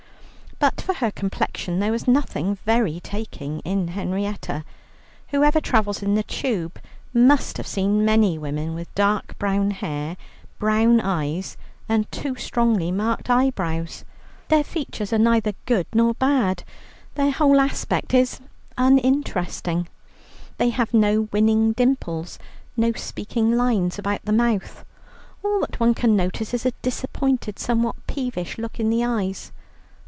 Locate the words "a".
26.67-26.71